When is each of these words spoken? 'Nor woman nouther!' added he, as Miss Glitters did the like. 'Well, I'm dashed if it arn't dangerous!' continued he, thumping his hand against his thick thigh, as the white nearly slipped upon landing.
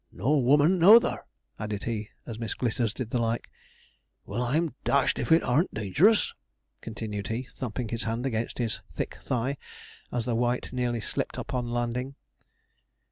'Nor 0.11 0.41
woman 0.43 0.79
nouther!' 0.79 1.27
added 1.59 1.83
he, 1.83 2.09
as 2.25 2.39
Miss 2.39 2.55
Glitters 2.55 2.91
did 2.91 3.11
the 3.11 3.19
like. 3.19 3.51
'Well, 4.25 4.41
I'm 4.41 4.73
dashed 4.83 5.19
if 5.19 5.31
it 5.31 5.43
arn't 5.43 5.75
dangerous!' 5.75 6.33
continued 6.81 7.27
he, 7.27 7.43
thumping 7.53 7.89
his 7.89 8.01
hand 8.01 8.25
against 8.25 8.57
his 8.57 8.81
thick 8.91 9.19
thigh, 9.21 9.57
as 10.11 10.25
the 10.25 10.33
white 10.33 10.73
nearly 10.73 11.01
slipped 11.01 11.37
upon 11.37 11.67
landing. 11.69 12.15